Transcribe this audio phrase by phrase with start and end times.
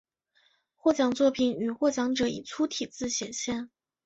[0.77, 3.69] 获奖作品与获奖者以粗体字显示。